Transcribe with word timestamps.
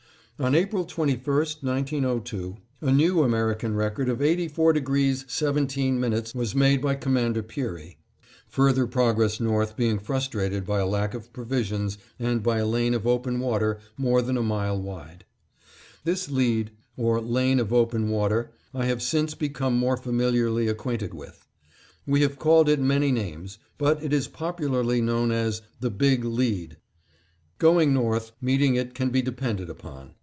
On 0.39 0.55
April 0.55 0.85
21, 0.85 1.21
1902, 1.23 2.57
a 2.81 2.91
new 2.91 3.21
American 3.21 3.75
record 3.75 4.09
of 4.09 4.17
84° 4.21 5.29
17' 5.29 6.01
was 6.33 6.55
made 6.55 6.81
by 6.81 6.95
Commander 6.95 7.43
Peary, 7.43 7.99
further 8.47 8.87
progress 8.87 9.39
north 9.39 9.77
being 9.77 9.99
frustrated 9.99 10.65
by 10.65 10.79
a 10.79 10.87
lack 10.87 11.13
of 11.13 11.31
provisions 11.31 11.99
and 12.17 12.41
by 12.41 12.57
a 12.57 12.65
lane 12.65 12.95
of 12.95 13.05
open 13.05 13.39
water, 13.39 13.77
more 13.97 14.19
than 14.23 14.35
a 14.35 14.41
mile 14.41 14.81
wide. 14.81 15.25
This 16.05 16.27
lead 16.31 16.71
or 16.97 17.21
lane 17.21 17.59
of 17.59 17.71
open 17.71 18.09
water 18.09 18.51
I 18.73 18.85
have 18.85 19.03
since 19.03 19.35
become 19.35 19.77
more 19.77 19.95
familiarly 19.95 20.67
acquainted 20.67 21.13
with. 21.13 21.47
We 22.07 22.21
have 22.23 22.39
called 22.39 22.67
it 22.67 22.79
many 22.79 23.11
names, 23.11 23.59
but 23.77 24.01
it 24.01 24.11
is 24.11 24.27
popularly 24.27 25.01
known 25.01 25.31
as 25.31 25.61
the 25.79 25.91
"Big 25.91 26.25
Lead." 26.25 26.77
Going 27.59 27.93
north, 27.93 28.31
meeting 28.41 28.73
it 28.73 28.95
can 28.95 29.11
be 29.11 29.21
depended 29.21 29.69
upon. 29.69 30.15